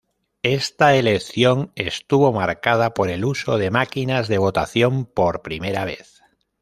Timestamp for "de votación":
4.29-5.05